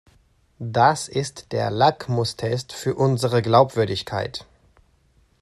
[0.57, 4.47] Das ist der Lackmus-Test für unsere Glaubwürdigkeit!